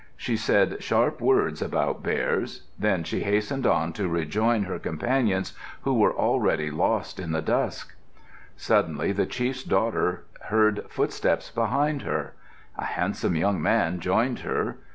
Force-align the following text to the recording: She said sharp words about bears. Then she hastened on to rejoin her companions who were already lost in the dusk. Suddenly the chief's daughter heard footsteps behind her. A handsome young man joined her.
She 0.17 0.35
said 0.35 0.81
sharp 0.81 1.21
words 1.21 1.61
about 1.61 2.01
bears. 2.01 2.63
Then 2.79 3.03
she 3.03 3.19
hastened 3.19 3.67
on 3.67 3.93
to 3.93 4.07
rejoin 4.09 4.63
her 4.63 4.79
companions 4.79 5.53
who 5.83 5.93
were 5.93 6.11
already 6.15 6.71
lost 6.71 7.19
in 7.19 7.33
the 7.33 7.41
dusk. 7.43 7.93
Suddenly 8.57 9.11
the 9.11 9.27
chief's 9.27 9.63
daughter 9.63 10.23
heard 10.45 10.85
footsteps 10.89 11.51
behind 11.51 12.01
her. 12.01 12.33
A 12.79 12.85
handsome 12.85 13.35
young 13.35 13.61
man 13.61 13.99
joined 13.99 14.39
her. 14.39 14.77